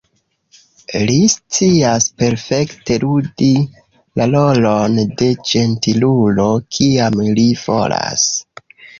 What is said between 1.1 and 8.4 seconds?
scias perfekte ludi la rolon de ĝentilulo, kiam li volas.